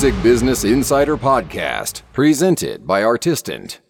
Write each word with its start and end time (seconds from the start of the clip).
Music 0.00 0.22
Business 0.22 0.64
Insider 0.64 1.14
Podcast, 1.14 2.04
presented 2.14 2.86
by 2.86 3.04
Artistant. 3.04 3.82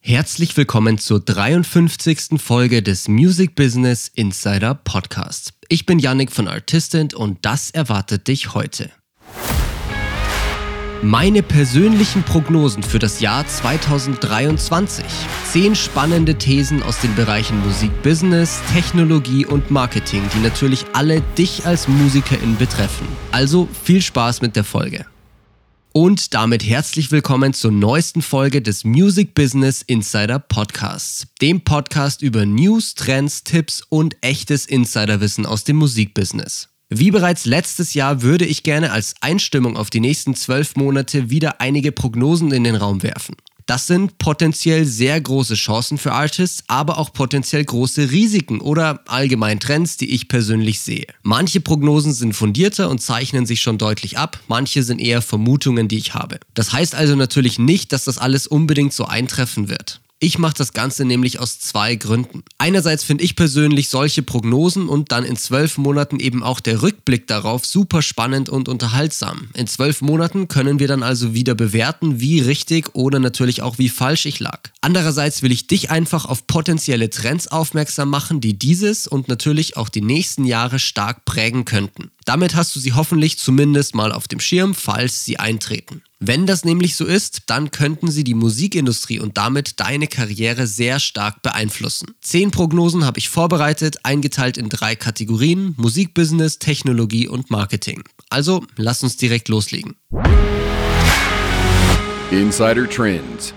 Herzlich 0.00 0.56
willkommen 0.56 0.96
zur 0.96 1.18
53. 1.18 2.40
Folge 2.40 2.84
des 2.84 3.08
Music 3.08 3.56
Business 3.56 4.06
Insider 4.14 4.76
Podcasts. 4.76 5.52
Ich 5.68 5.84
bin 5.84 5.98
Yannick 5.98 6.30
von 6.30 6.46
Artistant 6.46 7.14
und 7.14 7.38
das 7.42 7.72
erwartet 7.72 8.28
dich 8.28 8.54
heute. 8.54 8.92
Meine 11.02 11.42
persönlichen 11.42 12.22
Prognosen 12.22 12.84
für 12.84 13.00
das 13.00 13.18
Jahr 13.18 13.44
2023. 13.44 15.04
Zehn 15.50 15.74
spannende 15.74 16.36
Thesen 16.36 16.84
aus 16.84 17.00
den 17.00 17.12
Bereichen 17.16 17.58
Musik, 17.66 17.90
Business, 18.04 18.60
Technologie 18.72 19.44
und 19.44 19.72
Marketing, 19.72 20.22
die 20.32 20.44
natürlich 20.44 20.84
alle 20.92 21.22
dich 21.36 21.66
als 21.66 21.88
Musikerin 21.88 22.56
betreffen. 22.56 23.08
Also 23.32 23.68
viel 23.82 24.00
Spaß 24.00 24.42
mit 24.42 24.54
der 24.54 24.62
Folge. 24.62 25.06
Und 25.98 26.34
damit 26.34 26.62
herzlich 26.62 27.10
willkommen 27.10 27.54
zur 27.54 27.72
neuesten 27.72 28.20
Folge 28.20 28.60
des 28.60 28.84
Music 28.84 29.32
Business 29.32 29.80
Insider 29.80 30.38
Podcasts, 30.38 31.26
dem 31.40 31.62
Podcast 31.62 32.20
über 32.20 32.44
News, 32.44 32.94
Trends, 32.96 33.44
Tipps 33.44 33.80
und 33.88 34.14
echtes 34.20 34.66
Insiderwissen 34.66 35.46
aus 35.46 35.64
dem 35.64 35.76
Musikbusiness. 35.76 36.68
Wie 36.90 37.10
bereits 37.10 37.46
letztes 37.46 37.94
Jahr 37.94 38.20
würde 38.20 38.44
ich 38.44 38.62
gerne 38.62 38.92
als 38.92 39.14
Einstimmung 39.22 39.78
auf 39.78 39.88
die 39.88 40.00
nächsten 40.00 40.34
zwölf 40.34 40.76
Monate 40.76 41.30
wieder 41.30 41.62
einige 41.62 41.92
Prognosen 41.92 42.52
in 42.52 42.64
den 42.64 42.76
Raum 42.76 43.02
werfen. 43.02 43.34
Das 43.66 43.88
sind 43.88 44.18
potenziell 44.18 44.84
sehr 44.84 45.20
große 45.20 45.54
Chancen 45.54 45.98
für 45.98 46.12
Artists, 46.12 46.62
aber 46.68 46.98
auch 46.98 47.12
potenziell 47.12 47.64
große 47.64 48.12
Risiken 48.12 48.60
oder 48.60 49.00
allgemein 49.06 49.58
Trends, 49.58 49.96
die 49.96 50.14
ich 50.14 50.28
persönlich 50.28 50.80
sehe. 50.80 51.06
Manche 51.22 51.60
Prognosen 51.60 52.12
sind 52.12 52.34
fundierter 52.34 52.88
und 52.88 53.02
zeichnen 53.02 53.44
sich 53.44 53.60
schon 53.60 53.76
deutlich 53.76 54.18
ab, 54.18 54.38
manche 54.46 54.84
sind 54.84 55.00
eher 55.00 55.20
Vermutungen, 55.20 55.88
die 55.88 55.98
ich 55.98 56.14
habe. 56.14 56.38
Das 56.54 56.72
heißt 56.72 56.94
also 56.94 57.16
natürlich 57.16 57.58
nicht, 57.58 57.92
dass 57.92 58.04
das 58.04 58.18
alles 58.18 58.46
unbedingt 58.46 58.92
so 58.92 59.04
eintreffen 59.04 59.68
wird. 59.68 60.00
Ich 60.18 60.38
mache 60.38 60.54
das 60.56 60.72
Ganze 60.72 61.04
nämlich 61.04 61.40
aus 61.40 61.60
zwei 61.60 61.94
Gründen. 61.94 62.42
Einerseits 62.56 63.04
finde 63.04 63.22
ich 63.22 63.36
persönlich 63.36 63.90
solche 63.90 64.22
Prognosen 64.22 64.88
und 64.88 65.12
dann 65.12 65.26
in 65.26 65.36
zwölf 65.36 65.76
Monaten 65.76 66.20
eben 66.20 66.42
auch 66.42 66.60
der 66.60 66.80
Rückblick 66.80 67.26
darauf 67.26 67.66
super 67.66 68.00
spannend 68.00 68.48
und 68.48 68.70
unterhaltsam. 68.70 69.50
In 69.52 69.66
zwölf 69.66 70.00
Monaten 70.00 70.48
können 70.48 70.78
wir 70.78 70.88
dann 70.88 71.02
also 71.02 71.34
wieder 71.34 71.54
bewerten, 71.54 72.18
wie 72.18 72.40
richtig 72.40 72.94
oder 72.94 73.18
natürlich 73.18 73.60
auch 73.60 73.76
wie 73.76 73.90
falsch 73.90 74.24
ich 74.24 74.40
lag. 74.40 74.70
Andererseits 74.80 75.42
will 75.42 75.52
ich 75.52 75.66
dich 75.66 75.90
einfach 75.90 76.24
auf 76.24 76.46
potenzielle 76.46 77.10
Trends 77.10 77.48
aufmerksam 77.48 78.08
machen, 78.08 78.40
die 78.40 78.58
dieses 78.58 79.06
und 79.06 79.28
natürlich 79.28 79.76
auch 79.76 79.90
die 79.90 80.00
nächsten 80.00 80.46
Jahre 80.46 80.78
stark 80.78 81.26
prägen 81.26 81.66
könnten. 81.66 82.10
Damit 82.24 82.54
hast 82.54 82.74
du 82.74 82.80
sie 82.80 82.94
hoffentlich 82.94 83.36
zumindest 83.38 83.94
mal 83.94 84.12
auf 84.12 84.28
dem 84.28 84.40
Schirm, 84.40 84.74
falls 84.74 85.26
sie 85.26 85.38
eintreten. 85.38 86.00
Wenn 86.18 86.46
das 86.46 86.64
nämlich 86.64 86.96
so 86.96 87.04
ist, 87.04 87.42
dann 87.46 87.70
könnten 87.70 88.10
sie 88.10 88.24
die 88.24 88.32
Musikindustrie 88.34 89.20
und 89.20 89.36
damit 89.36 89.80
deine 89.80 90.06
Karriere 90.06 90.66
sehr 90.66 90.98
stark 90.98 91.42
beeinflussen. 91.42 92.14
Zehn 92.22 92.50
Prognosen 92.50 93.04
habe 93.04 93.18
ich 93.18 93.28
vorbereitet, 93.28 93.98
eingeteilt 94.02 94.56
in 94.56 94.70
drei 94.70 94.96
Kategorien: 94.96 95.74
Musikbusiness, 95.76 96.58
Technologie 96.58 97.28
und 97.28 97.50
Marketing. 97.50 98.02
Also 98.30 98.64
lass 98.76 99.02
uns 99.02 99.18
direkt 99.18 99.48
loslegen. 99.48 99.94
Insider 102.30 102.88
Trends. 102.88 103.52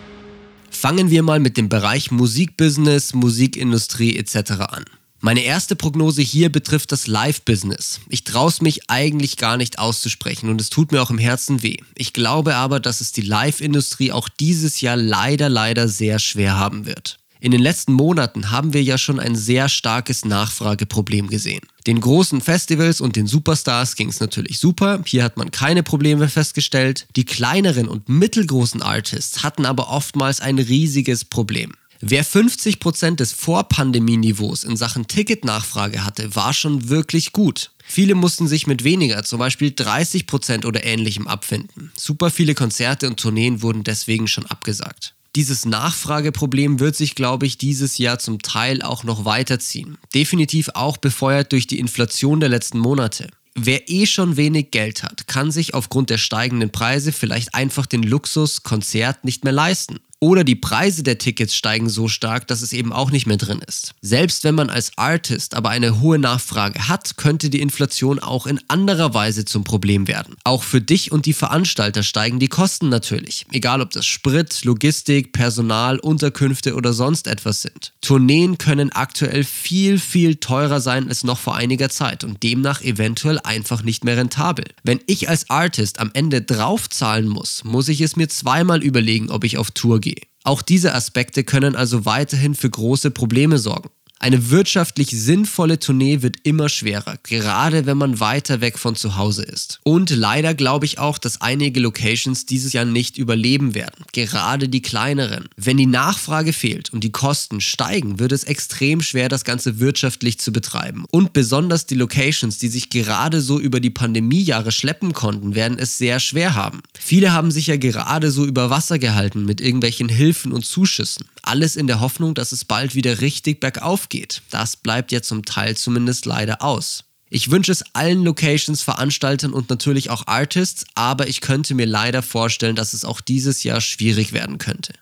Fangen 0.69 1.09
wir 1.09 1.23
mal 1.23 1.39
mit 1.39 1.55
dem 1.55 1.69
Bereich 1.69 2.11
Musikbusiness, 2.11 3.13
Musikindustrie 3.13 4.17
etc. 4.17 4.51
an. 4.59 4.85
Meine 5.21 5.41
erste 5.41 5.75
Prognose 5.75 6.21
hier 6.21 6.49
betrifft 6.49 6.93
das 6.93 7.05
Live-Business. 7.05 7.99
Ich 8.07 8.23
traue 8.23 8.47
es 8.47 8.61
mich 8.61 8.89
eigentlich 8.89 9.35
gar 9.35 9.57
nicht 9.57 9.77
auszusprechen 9.77 10.49
und 10.49 10.61
es 10.61 10.69
tut 10.69 10.93
mir 10.93 11.01
auch 11.01 11.09
im 11.09 11.17
Herzen 11.17 11.61
weh. 11.61 11.75
Ich 11.95 12.13
glaube 12.13 12.55
aber, 12.55 12.79
dass 12.79 13.01
es 13.01 13.11
die 13.11 13.21
Live-Industrie 13.21 14.13
auch 14.13 14.29
dieses 14.29 14.79
Jahr 14.79 14.95
leider, 14.95 15.49
leider 15.49 15.89
sehr 15.89 16.19
schwer 16.19 16.57
haben 16.57 16.85
wird. 16.85 17.17
In 17.41 17.51
den 17.51 17.61
letzten 17.61 17.93
Monaten 17.93 18.51
haben 18.51 18.73
wir 18.73 18.81
ja 18.81 18.97
schon 18.97 19.19
ein 19.19 19.35
sehr 19.35 19.67
starkes 19.67 20.23
Nachfrageproblem 20.23 21.27
gesehen. 21.27 21.61
Den 21.85 21.99
großen 21.99 22.39
Festivals 22.39 23.01
und 23.01 23.17
den 23.17 23.27
Superstars 23.27 23.95
ging 23.95 24.09
es 24.09 24.21
natürlich 24.21 24.59
super, 24.59 25.01
hier 25.05 25.23
hat 25.23 25.35
man 25.35 25.51
keine 25.51 25.83
Probleme 25.83 26.29
festgestellt. 26.29 27.07
Die 27.15 27.25
kleineren 27.25 27.89
und 27.89 28.07
mittelgroßen 28.07 28.81
Artists 28.81 29.43
hatten 29.43 29.65
aber 29.65 29.89
oftmals 29.89 30.39
ein 30.39 30.59
riesiges 30.59 31.25
Problem. 31.25 31.73
Wer 32.01 32.23
50% 32.23 33.15
des 33.15 33.33
Vorpandemieniveaus 33.33 34.63
in 34.63 34.77
Sachen 34.77 35.07
Ticketnachfrage 35.07 36.05
hatte, 36.05 36.33
war 36.33 36.53
schon 36.53 36.87
wirklich 36.87 37.33
gut. 37.33 37.71
Viele 37.85 38.15
mussten 38.15 38.47
sich 38.47 38.67
mit 38.67 38.85
weniger, 38.85 39.23
zum 39.23 39.39
Beispiel 39.39 39.69
30% 39.69 40.65
oder 40.65 40.85
ähnlichem 40.85 41.27
abfinden. 41.27 41.91
Super 41.97 42.29
viele 42.31 42.55
Konzerte 42.55 43.07
und 43.07 43.19
Tourneen 43.19 43.61
wurden 43.61 43.83
deswegen 43.83 44.27
schon 44.27 44.45
abgesagt. 44.45 45.13
Dieses 45.35 45.65
Nachfrageproblem 45.65 46.79
wird 46.79 46.95
sich, 46.95 47.15
glaube 47.15 47.45
ich, 47.45 47.57
dieses 47.57 47.97
Jahr 47.97 48.17
zum 48.17 48.41
Teil 48.41 48.81
auch 48.81 49.03
noch 49.03 49.25
weiterziehen. 49.25 49.97
Definitiv 50.15 50.69
auch 50.75 50.97
befeuert 50.97 51.51
durch 51.51 51.67
die 51.67 51.79
Inflation 51.79 52.39
der 52.39 52.49
letzten 52.49 52.79
Monate. 52.79 53.27
Wer 53.55 53.89
eh 53.89 54.05
schon 54.05 54.37
wenig 54.37 54.71
Geld 54.71 55.03
hat, 55.03 55.27
kann 55.27 55.51
sich 55.51 55.73
aufgrund 55.73 56.09
der 56.09 56.17
steigenden 56.17 56.71
Preise 56.71 57.11
vielleicht 57.11 57.53
einfach 57.53 57.85
den 57.85 58.03
Luxus 58.03 58.63
Konzert 58.63 59.25
nicht 59.25 59.43
mehr 59.43 59.53
leisten. 59.53 59.99
Oder 60.21 60.43
die 60.43 60.55
Preise 60.55 61.01
der 61.01 61.17
Tickets 61.17 61.55
steigen 61.55 61.87
so 61.87 62.09
stark, 62.09 62.45
dass 62.47 62.61
es 62.61 62.73
eben 62.73 62.91
auch 62.91 63.09
nicht 63.09 63.25
mehr 63.25 63.37
drin 63.37 63.61
ist. 63.65 63.93
Selbst 64.01 64.43
wenn 64.43 64.53
man 64.53 64.69
als 64.69 64.91
Artist 64.97 65.55
aber 65.55 65.69
eine 65.69 66.01
hohe 66.01 66.19
Nachfrage 66.19 66.89
hat, 66.89 67.15
könnte 67.15 67.49
die 67.49 67.61
Inflation 67.61 68.19
auch 68.19 68.45
in 68.45 68.59
anderer 68.67 69.13
Weise 69.13 69.45
zum 69.45 69.63
Problem 69.63 70.09
werden. 70.09 70.35
Auch 70.43 70.63
für 70.63 70.81
dich 70.81 71.13
und 71.13 71.25
die 71.25 71.31
Veranstalter 71.31 72.03
steigen 72.03 72.39
die 72.39 72.49
Kosten 72.49 72.89
natürlich. 72.89 73.45
Egal 73.53 73.79
ob 73.79 73.91
das 73.91 74.05
Sprit, 74.05 74.65
Logistik, 74.65 75.31
Personal, 75.31 75.99
Unterkünfte 75.99 76.75
oder 76.75 76.91
sonst 76.91 77.27
etwas 77.27 77.61
sind. 77.61 77.93
Tourneen 78.01 78.57
können 78.57 78.91
aktuell 78.91 79.45
viel, 79.45 79.99
viel 79.99 80.35
teurer 80.35 80.81
sein 80.81 81.07
als 81.07 81.23
noch 81.23 81.39
vor 81.39 81.55
einiger 81.55 81.89
Zeit 81.89 82.25
und 82.25 82.43
demnach 82.43 82.81
eventuell 82.81 83.39
einfach 83.39 83.83
nicht 83.83 84.03
mehr 84.03 84.17
rentabel. 84.17 84.65
Wenn 84.83 84.99
ich 85.05 85.29
als 85.29 85.49
Artist 85.49 85.99
am 85.99 86.11
Ende 86.13 86.41
draufzahlen 86.41 87.29
muss, 87.29 87.63
muss 87.63 87.87
ich 87.87 88.01
es 88.01 88.17
mir 88.17 88.27
zweimal 88.27 88.83
überlegen, 88.83 89.29
ob 89.29 89.45
ich 89.45 89.57
auf 89.57 89.71
Tour 89.71 90.01
gehe 90.01 90.08
auch 90.43 90.61
diese 90.61 90.93
Aspekte 90.93 91.43
können 91.43 91.75
also 91.75 92.05
weiterhin 92.05 92.55
für 92.55 92.69
große 92.69 93.11
Probleme 93.11 93.57
sorgen. 93.57 93.89
Eine 94.21 94.49
wirtschaftlich 94.49 95.11
sinnvolle 95.11 95.79
Tournee 95.79 96.21
wird 96.21 96.35
immer 96.43 96.67
schwerer, 96.67 97.17
gerade 97.23 97.85
wenn 97.85 97.97
man 97.97 98.19
weiter 98.19 98.59
weg 98.59 98.77
von 98.77 98.97
zu 98.97 99.15
Hause 99.15 99.43
ist. 99.43 99.79
Und 99.83 100.09
leider 100.09 100.53
glaube 100.53 100.85
ich 100.85 100.99
auch, 100.99 101.17
dass 101.17 101.39
einige 101.39 101.79
Locations 101.79 102.45
dieses 102.45 102.73
Jahr 102.73 102.83
nicht 102.83 103.17
überleben 103.17 103.75
werden, 103.75 104.03
gerade 104.11 104.67
die 104.67 104.81
kleineren. 104.81 105.47
Wenn 105.55 105.77
die 105.77 105.85
Nachfrage 105.85 106.51
fehlt 106.51 106.91
und 106.91 107.05
die 107.05 107.13
Kosten 107.13 107.61
steigen, 107.61 108.19
wird 108.19 108.33
es 108.33 108.43
extrem 108.43 109.01
schwer, 109.01 109.29
das 109.29 109.45
Ganze 109.45 109.79
wirtschaftlich 109.79 110.37
zu 110.37 110.51
betreiben. 110.51 111.05
Und 111.11 111.31
besonders 111.31 111.85
die 111.85 111.95
Locations, 111.95 112.57
die 112.57 112.67
sich 112.67 112.89
gerade 112.89 113.39
so 113.39 113.57
über 113.57 113.79
die 113.79 113.89
Pandemiejahre 113.89 114.73
schleppen 114.73 115.13
konnten, 115.13 115.55
werden 115.55 115.79
es 115.79 115.97
sehr 115.97 116.19
schwer 116.19 116.55
haben. 116.55 116.81
Viele 116.99 117.31
haben 117.31 117.51
sich 117.51 117.67
ja 117.67 117.77
gerade 117.77 118.31
so 118.31 118.45
über 118.45 118.69
Wasser 118.69 118.99
gehalten 118.99 119.45
mit 119.45 119.61
irgendwelchen 119.61 120.09
Hilfen 120.09 120.51
und 120.51 120.65
Zuschüssen. 120.65 121.23
Alles 121.49 121.75
in 121.75 121.87
der 121.87 121.99
Hoffnung, 121.99 122.35
dass 122.35 122.51
es 122.51 122.63
bald 122.63 122.93
wieder 122.93 123.21
richtig 123.21 123.59
bergauf 123.59 124.07
geht. 124.07 124.43
Das 124.51 124.77
bleibt 124.77 125.11
ja 125.11 125.23
zum 125.23 125.45
Teil 125.45 125.75
zumindest 125.75 126.27
leider 126.27 126.61
aus. 126.61 127.05
Ich 127.27 127.49
wünsche 127.49 127.71
es 127.71 127.83
allen 127.93 128.23
Locations, 128.23 128.83
Veranstaltern 128.83 129.51
und 129.51 129.67
natürlich 129.67 130.11
auch 130.11 130.27
Artists, 130.27 130.85
aber 130.93 131.27
ich 131.27 131.41
könnte 131.41 131.73
mir 131.73 131.87
leider 131.87 132.21
vorstellen, 132.21 132.75
dass 132.75 132.93
es 132.93 133.03
auch 133.03 133.19
dieses 133.19 133.63
Jahr 133.63 133.81
schwierig 133.81 134.31
werden 134.31 134.59
könnte. 134.59 134.93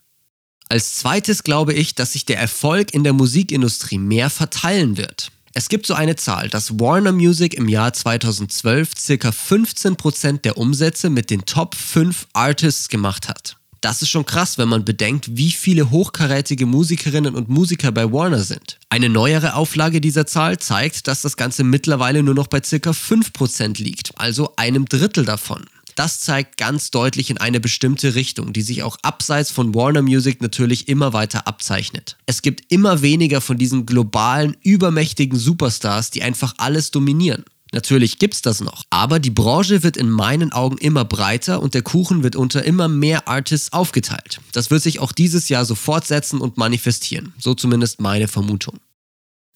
Als 0.69 0.95
zweites 0.95 1.43
glaube 1.43 1.73
ich, 1.73 1.95
dass 1.95 2.13
sich 2.13 2.23
der 2.23 2.39
Erfolg 2.39 2.93
in 2.93 3.03
der 3.03 3.11
Musikindustrie 3.11 3.97
mehr 3.97 4.29
verteilen 4.29 4.95
wird. 4.95 5.33
Es 5.53 5.67
gibt 5.67 5.85
so 5.85 5.95
eine 5.95 6.15
Zahl, 6.15 6.47
dass 6.47 6.79
Warner 6.79 7.11
Music 7.11 7.55
im 7.55 7.67
Jahr 7.67 7.91
2012 7.91 8.91
ca. 8.93 9.29
15% 9.31 10.43
der 10.43 10.57
Umsätze 10.57 11.09
mit 11.09 11.29
den 11.29 11.45
Top 11.45 11.75
5 11.75 12.27
Artists 12.31 12.87
gemacht 12.87 13.27
hat. 13.27 13.57
Das 13.81 14.01
ist 14.01 14.09
schon 14.09 14.25
krass, 14.25 14.57
wenn 14.57 14.69
man 14.69 14.85
bedenkt, 14.85 15.37
wie 15.37 15.51
viele 15.51 15.91
hochkarätige 15.91 16.65
Musikerinnen 16.65 17.35
und 17.35 17.49
Musiker 17.49 17.91
bei 17.91 18.11
Warner 18.11 18.43
sind. 18.43 18.79
Eine 18.89 19.09
neuere 19.09 19.53
Auflage 19.53 20.01
dieser 20.01 20.25
Zahl 20.25 20.57
zeigt, 20.57 21.07
dass 21.07 21.21
das 21.21 21.37
Ganze 21.37 21.63
mittlerweile 21.63 22.23
nur 22.23 22.33
noch 22.33 22.47
bei 22.47 22.61
circa 22.63 22.91
5% 22.91 23.81
liegt, 23.81 24.19
also 24.19 24.53
einem 24.55 24.85
Drittel 24.85 25.25
davon. 25.25 25.65
Das 25.97 26.19
zeigt 26.19 26.57
ganz 26.57 26.91
deutlich 26.91 27.31
in 27.31 27.39
eine 27.39 27.59
bestimmte 27.59 28.13
Richtung, 28.13 28.53
die 28.53 28.61
sich 28.61 28.83
auch 28.83 28.97
abseits 29.01 29.49
von 29.49 29.73
Warner 29.73 30.03
Music 30.03 30.43
natürlich 30.43 30.87
immer 30.87 31.11
weiter 31.11 31.47
abzeichnet. 31.47 32.17
Es 32.27 32.43
gibt 32.43 32.71
immer 32.71 33.01
weniger 33.01 33.41
von 33.41 33.57
diesen 33.57 33.87
globalen, 33.87 34.55
übermächtigen 34.61 35.39
Superstars, 35.39 36.11
die 36.11 36.21
einfach 36.21 36.53
alles 36.59 36.91
dominieren. 36.91 37.45
Natürlich 37.73 38.17
gibt's 38.19 38.41
das 38.41 38.61
noch, 38.61 38.83
aber 38.89 39.19
die 39.19 39.29
Branche 39.29 39.83
wird 39.83 39.97
in 39.97 40.09
meinen 40.09 40.51
Augen 40.51 40.77
immer 40.77 41.05
breiter 41.05 41.61
und 41.61 41.73
der 41.73 41.81
Kuchen 41.81 42.23
wird 42.23 42.35
unter 42.35 42.63
immer 42.63 42.87
mehr 42.87 43.27
Artists 43.27 43.73
aufgeteilt. 43.73 44.39
Das 44.53 44.71
wird 44.71 44.81
sich 44.81 44.99
auch 44.99 45.11
dieses 45.11 45.49
Jahr 45.49 45.65
so 45.65 45.75
fortsetzen 45.75 46.39
und 46.39 46.57
manifestieren, 46.57 47.33
so 47.37 47.53
zumindest 47.53 47.99
meine 47.99 48.27
Vermutung. 48.27 48.79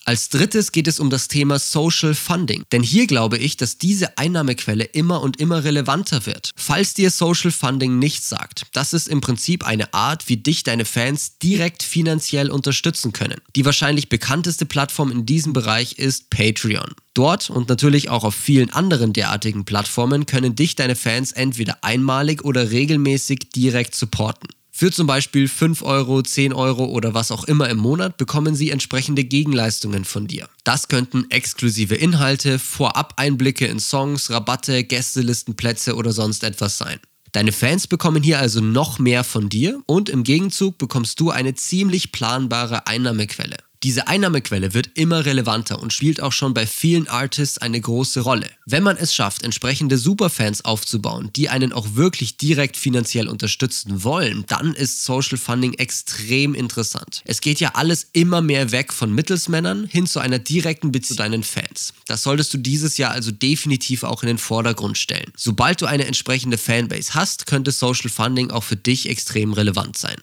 Als 0.03 0.29
drittes 0.29 0.71
geht 0.71 0.87
es 0.87 0.99
um 0.99 1.11
das 1.11 1.27
Thema 1.27 1.59
Social 1.59 2.15
Funding. 2.15 2.63
Denn 2.71 2.81
hier 2.81 3.05
glaube 3.05 3.37
ich, 3.37 3.55
dass 3.55 3.77
diese 3.77 4.17
Einnahmequelle 4.17 4.83
immer 4.83 5.21
und 5.21 5.39
immer 5.39 5.63
relevanter 5.63 6.25
wird. 6.25 6.51
Falls 6.55 6.95
dir 6.95 7.11
Social 7.11 7.51
Funding 7.51 7.99
nichts 7.99 8.27
sagt, 8.27 8.63
das 8.73 8.93
ist 8.93 9.07
im 9.07 9.21
Prinzip 9.21 9.63
eine 9.63 9.93
Art, 9.93 10.27
wie 10.27 10.37
dich 10.37 10.63
deine 10.63 10.85
Fans 10.85 11.37
direkt 11.37 11.83
finanziell 11.83 12.49
unterstützen 12.49 13.13
können. 13.13 13.39
Die 13.55 13.63
wahrscheinlich 13.63 14.09
bekannteste 14.09 14.65
Plattform 14.65 15.11
in 15.11 15.27
diesem 15.27 15.53
Bereich 15.53 15.99
ist 15.99 16.31
Patreon. 16.31 16.93
Dort 17.13 17.49
und 17.49 17.69
natürlich 17.69 18.09
auch 18.09 18.23
auf 18.23 18.33
vielen 18.33 18.71
anderen 18.71 19.13
derartigen 19.13 19.65
Plattformen 19.65 20.25
können 20.25 20.55
dich 20.55 20.75
deine 20.75 20.95
Fans 20.95 21.31
entweder 21.31 21.83
einmalig 21.83 22.43
oder 22.43 22.71
regelmäßig 22.71 23.49
direkt 23.53 23.93
supporten. 23.95 24.47
Für 24.81 24.89
zum 24.89 25.05
Beispiel 25.05 25.47
5 25.47 25.83
Euro, 25.83 26.23
10 26.23 26.53
Euro 26.53 26.85
oder 26.85 27.13
was 27.13 27.29
auch 27.29 27.43
immer 27.43 27.69
im 27.69 27.77
Monat 27.77 28.17
bekommen 28.17 28.55
Sie 28.55 28.71
entsprechende 28.71 29.23
Gegenleistungen 29.23 30.05
von 30.05 30.25
dir. 30.25 30.49
Das 30.63 30.87
könnten 30.87 31.29
exklusive 31.29 31.93
Inhalte, 31.93 32.57
Vorab-Einblicke 32.57 33.67
in 33.67 33.79
Songs, 33.79 34.31
Rabatte, 34.31 34.83
Gästelistenplätze 34.83 35.95
oder 35.95 36.11
sonst 36.11 36.43
etwas 36.43 36.79
sein. 36.79 36.99
Deine 37.31 37.51
Fans 37.51 37.85
bekommen 37.85 38.23
hier 38.23 38.39
also 38.39 38.59
noch 38.59 38.97
mehr 38.97 39.23
von 39.23 39.49
dir 39.49 39.79
und 39.85 40.09
im 40.09 40.23
Gegenzug 40.23 40.79
bekommst 40.79 41.19
du 41.19 41.29
eine 41.29 41.53
ziemlich 41.53 42.11
planbare 42.11 42.87
Einnahmequelle. 42.87 43.57
Diese 43.83 44.07
Einnahmequelle 44.07 44.73
wird 44.73 44.91
immer 44.95 45.25
relevanter 45.25 45.81
und 45.81 45.93
spielt 45.93 46.21
auch 46.21 46.31
schon 46.31 46.53
bei 46.53 46.65
vielen 46.65 47.07
Artists 47.07 47.59
eine 47.59 47.79
große 47.79 48.21
Rolle. 48.21 48.47
Wenn 48.65 48.83
man 48.83 48.97
es 48.97 49.13
schafft, 49.13 49.43
entsprechende 49.43 49.97
Superfans 49.97 50.65
aufzubauen, 50.65 51.29
die 51.35 51.49
einen 51.49 51.71
auch 51.71 51.95
wirklich 51.95 52.37
direkt 52.37 52.77
finanziell 52.77 53.27
unterstützen 53.27 54.03
wollen, 54.03 54.45
dann 54.47 54.73
ist 54.73 55.03
Social 55.03 55.37
Funding 55.37 55.73
extrem 55.73 56.55
interessant. 56.55 57.21
Es 57.25 57.41
geht 57.41 57.59
ja 57.59 57.71
alles 57.75 58.07
immer 58.13 58.41
mehr 58.41 58.71
weg 58.71 58.91
von 58.91 59.13
Mittelsmännern 59.13 59.85
hin 59.85 60.07
zu 60.07 60.19
einer 60.19 60.39
direkten 60.39 60.91
Beziehung 60.91 61.11
zu 61.11 61.15
deinen 61.15 61.43
Fans. 61.43 61.93
Das 62.07 62.23
solltest 62.23 62.53
du 62.53 62.57
dieses 62.57 62.97
Jahr 62.97 63.11
also 63.11 63.31
definitiv 63.31 64.03
auch 64.03 64.23
in 64.23 64.27
den 64.27 64.37
Vordergrund 64.37 64.97
stellen. 64.97 65.31
Sobald 65.35 65.81
du 65.81 65.85
eine 65.85 66.05
entsprechende 66.05 66.57
Fanbase 66.57 67.13
hast, 67.13 67.47
könnte 67.47 67.71
Social 67.71 68.09
Funding 68.09 68.51
auch 68.51 68.63
für 68.63 68.77
dich 68.77 69.09
extrem 69.09 69.51
relevant 69.51 69.97
sein. 69.97 70.21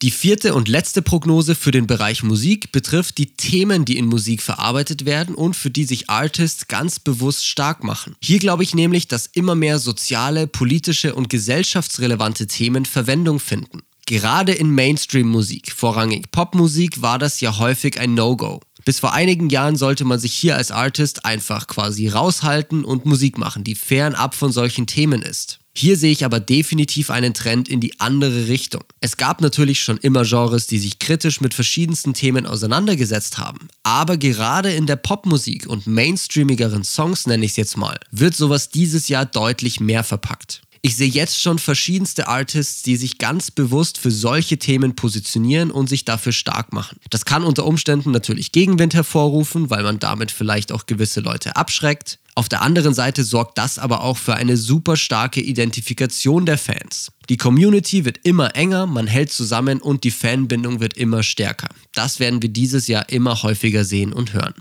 Die 0.00 0.12
vierte 0.12 0.54
und 0.54 0.68
letzte 0.68 1.02
Prognose 1.02 1.56
für 1.56 1.72
den 1.72 1.88
Bereich 1.88 2.22
Musik 2.22 2.70
betrifft 2.70 3.18
die 3.18 3.34
Themen, 3.34 3.84
die 3.84 3.98
in 3.98 4.06
Musik 4.06 4.42
verarbeitet 4.42 5.06
werden 5.06 5.34
und 5.34 5.56
für 5.56 5.70
die 5.70 5.84
sich 5.84 6.08
Artists 6.08 6.68
ganz 6.68 7.00
bewusst 7.00 7.44
stark 7.44 7.82
machen. 7.82 8.14
Hier 8.22 8.38
glaube 8.38 8.62
ich 8.62 8.76
nämlich, 8.76 9.08
dass 9.08 9.26
immer 9.26 9.56
mehr 9.56 9.80
soziale, 9.80 10.46
politische 10.46 11.16
und 11.16 11.28
gesellschaftsrelevante 11.28 12.46
Themen 12.46 12.84
Verwendung 12.84 13.40
finden. 13.40 13.82
Gerade 14.06 14.52
in 14.52 14.70
Mainstream-Musik, 14.70 15.72
vorrangig 15.72 16.30
Popmusik, 16.30 17.02
war 17.02 17.18
das 17.18 17.40
ja 17.40 17.58
häufig 17.58 17.98
ein 17.98 18.14
No-Go. 18.14 18.60
Bis 18.84 19.00
vor 19.00 19.12
einigen 19.12 19.50
Jahren 19.50 19.76
sollte 19.76 20.04
man 20.04 20.20
sich 20.20 20.32
hier 20.32 20.56
als 20.56 20.70
Artist 20.70 21.24
einfach 21.24 21.66
quasi 21.66 22.08
raushalten 22.08 22.84
und 22.84 23.04
Musik 23.04 23.36
machen, 23.36 23.64
die 23.64 23.74
fernab 23.74 24.36
von 24.36 24.52
solchen 24.52 24.86
Themen 24.86 25.22
ist. 25.22 25.58
Hier 25.80 25.96
sehe 25.96 26.10
ich 26.10 26.24
aber 26.24 26.40
definitiv 26.40 27.08
einen 27.08 27.34
Trend 27.34 27.68
in 27.68 27.78
die 27.78 28.00
andere 28.00 28.48
Richtung. 28.48 28.82
Es 29.00 29.16
gab 29.16 29.40
natürlich 29.40 29.78
schon 29.78 29.96
immer 29.98 30.24
Genres, 30.24 30.66
die 30.66 30.80
sich 30.80 30.98
kritisch 30.98 31.40
mit 31.40 31.54
verschiedensten 31.54 32.14
Themen 32.14 32.46
auseinandergesetzt 32.46 33.38
haben. 33.38 33.68
Aber 33.84 34.16
gerade 34.16 34.72
in 34.72 34.86
der 34.86 34.96
Popmusik 34.96 35.68
und 35.68 35.86
mainstreamigeren 35.86 36.82
Songs, 36.82 37.28
nenne 37.28 37.44
ich 37.44 37.52
es 37.52 37.58
jetzt 37.58 37.76
mal, 37.76 37.96
wird 38.10 38.34
sowas 38.34 38.70
dieses 38.70 39.06
Jahr 39.06 39.24
deutlich 39.24 39.78
mehr 39.78 40.02
verpackt. 40.02 40.62
Ich 40.82 40.96
sehe 40.96 41.08
jetzt 41.08 41.40
schon 41.40 41.58
verschiedenste 41.58 42.28
Artists, 42.28 42.82
die 42.82 42.96
sich 42.96 43.18
ganz 43.18 43.50
bewusst 43.50 43.98
für 43.98 44.10
solche 44.10 44.58
Themen 44.58 44.94
positionieren 44.94 45.70
und 45.70 45.88
sich 45.88 46.04
dafür 46.04 46.32
stark 46.32 46.72
machen. 46.72 46.98
Das 47.10 47.24
kann 47.24 47.42
unter 47.42 47.66
Umständen 47.66 48.12
natürlich 48.12 48.52
Gegenwind 48.52 48.94
hervorrufen, 48.94 49.70
weil 49.70 49.82
man 49.82 49.98
damit 49.98 50.30
vielleicht 50.30 50.70
auch 50.70 50.86
gewisse 50.86 51.20
Leute 51.20 51.56
abschreckt. 51.56 52.18
Auf 52.36 52.48
der 52.48 52.62
anderen 52.62 52.94
Seite 52.94 53.24
sorgt 53.24 53.58
das 53.58 53.80
aber 53.80 54.02
auch 54.02 54.16
für 54.16 54.34
eine 54.34 54.56
super 54.56 54.96
starke 54.96 55.40
Identifikation 55.40 56.46
der 56.46 56.56
Fans. 56.56 57.10
Die 57.28 57.36
Community 57.36 58.04
wird 58.04 58.18
immer 58.22 58.54
enger, 58.54 58.86
man 58.86 59.08
hält 59.08 59.32
zusammen 59.32 59.80
und 59.80 60.04
die 60.04 60.12
Fanbindung 60.12 60.78
wird 60.78 60.96
immer 60.96 61.24
stärker. 61.24 61.68
Das 61.94 62.20
werden 62.20 62.40
wir 62.40 62.48
dieses 62.48 62.86
Jahr 62.86 63.08
immer 63.08 63.42
häufiger 63.42 63.84
sehen 63.84 64.12
und 64.12 64.34
hören. 64.34 64.54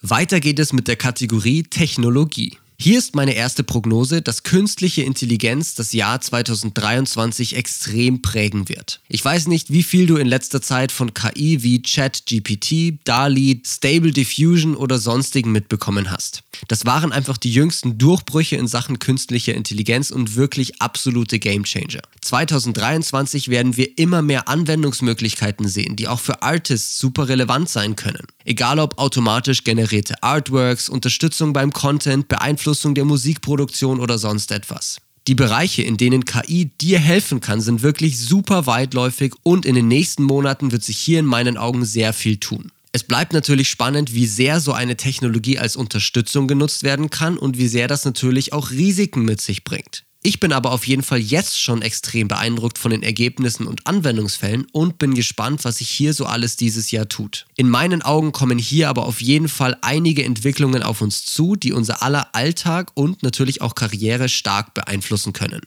Weiter 0.00 0.40
geht 0.40 0.58
es 0.58 0.72
mit 0.72 0.88
der 0.88 0.96
Kategorie 0.96 1.64
Technologie. 1.64 2.56
Hier 2.80 2.96
ist 2.96 3.16
meine 3.16 3.34
erste 3.34 3.64
Prognose, 3.64 4.22
dass 4.22 4.44
künstliche 4.44 5.02
Intelligenz 5.02 5.74
das 5.74 5.92
Jahr 5.92 6.20
2023 6.20 7.56
extrem 7.56 8.22
prägen 8.22 8.68
wird. 8.68 9.00
Ich 9.08 9.24
weiß 9.24 9.48
nicht, 9.48 9.72
wie 9.72 9.82
viel 9.82 10.06
du 10.06 10.14
in 10.16 10.28
letzter 10.28 10.62
Zeit 10.62 10.92
von 10.92 11.12
KI 11.12 11.64
wie 11.64 11.82
ChatGPT, 11.82 13.00
DALI, 13.02 13.62
Stable 13.66 14.12
Diffusion 14.12 14.76
oder 14.76 15.00
sonstigen 15.00 15.50
mitbekommen 15.50 16.12
hast. 16.12 16.44
Das 16.68 16.86
waren 16.86 17.10
einfach 17.10 17.36
die 17.36 17.52
jüngsten 17.52 17.98
Durchbrüche 17.98 18.54
in 18.54 18.68
Sachen 18.68 19.00
künstlicher 19.00 19.54
Intelligenz 19.54 20.12
und 20.12 20.36
wirklich 20.36 20.80
absolute 20.80 21.40
Gamechanger. 21.40 22.02
2023 22.20 23.48
werden 23.48 23.76
wir 23.76 23.98
immer 23.98 24.22
mehr 24.22 24.46
Anwendungsmöglichkeiten 24.46 25.66
sehen, 25.66 25.96
die 25.96 26.06
auch 26.06 26.20
für 26.20 26.42
Artists 26.42 26.96
super 27.00 27.28
relevant 27.28 27.68
sein 27.68 27.96
können. 27.96 28.26
Egal 28.48 28.78
ob 28.78 28.96
automatisch 28.96 29.62
generierte 29.62 30.22
Artworks, 30.22 30.88
Unterstützung 30.88 31.52
beim 31.52 31.70
Content, 31.70 32.28
Beeinflussung 32.28 32.94
der 32.94 33.04
Musikproduktion 33.04 34.00
oder 34.00 34.16
sonst 34.16 34.52
etwas. 34.52 35.02
Die 35.26 35.34
Bereiche, 35.34 35.82
in 35.82 35.98
denen 35.98 36.24
KI 36.24 36.70
dir 36.80 36.98
helfen 36.98 37.40
kann, 37.40 37.60
sind 37.60 37.82
wirklich 37.82 38.18
super 38.18 38.64
weitläufig 38.64 39.34
und 39.42 39.66
in 39.66 39.74
den 39.74 39.86
nächsten 39.86 40.22
Monaten 40.22 40.72
wird 40.72 40.82
sich 40.82 40.96
hier 40.96 41.18
in 41.18 41.26
meinen 41.26 41.58
Augen 41.58 41.84
sehr 41.84 42.14
viel 42.14 42.38
tun. 42.38 42.72
Es 42.92 43.02
bleibt 43.02 43.34
natürlich 43.34 43.68
spannend, 43.68 44.14
wie 44.14 44.26
sehr 44.26 44.60
so 44.60 44.72
eine 44.72 44.96
Technologie 44.96 45.58
als 45.58 45.76
Unterstützung 45.76 46.48
genutzt 46.48 46.84
werden 46.84 47.10
kann 47.10 47.36
und 47.36 47.58
wie 47.58 47.68
sehr 47.68 47.86
das 47.86 48.06
natürlich 48.06 48.54
auch 48.54 48.70
Risiken 48.70 49.26
mit 49.26 49.42
sich 49.42 49.62
bringt. 49.62 50.04
Ich 50.22 50.40
bin 50.40 50.52
aber 50.52 50.72
auf 50.72 50.86
jeden 50.86 51.04
Fall 51.04 51.20
jetzt 51.20 51.60
schon 51.60 51.80
extrem 51.80 52.26
beeindruckt 52.26 52.78
von 52.78 52.90
den 52.90 53.04
Ergebnissen 53.04 53.68
und 53.68 53.86
Anwendungsfällen 53.86 54.66
und 54.72 54.98
bin 54.98 55.14
gespannt, 55.14 55.64
was 55.64 55.78
sich 55.78 55.88
hier 55.88 56.12
so 56.12 56.26
alles 56.26 56.56
dieses 56.56 56.90
Jahr 56.90 57.08
tut. 57.08 57.46
In 57.56 57.68
meinen 57.68 58.02
Augen 58.02 58.32
kommen 58.32 58.58
hier 58.58 58.88
aber 58.88 59.06
auf 59.06 59.20
jeden 59.20 59.48
Fall 59.48 59.76
einige 59.80 60.24
Entwicklungen 60.24 60.82
auf 60.82 61.02
uns 61.02 61.24
zu, 61.24 61.54
die 61.54 61.72
unser 61.72 62.02
aller 62.02 62.34
Alltag 62.34 62.90
und 62.94 63.22
natürlich 63.22 63.62
auch 63.62 63.76
Karriere 63.76 64.28
stark 64.28 64.74
beeinflussen 64.74 65.32
können. 65.32 65.62